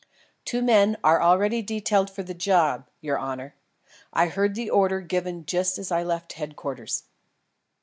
[0.45, 3.53] "Two men are already detailed for the job, your honour.
[4.11, 7.03] I heard the order given just as I left Headquarters."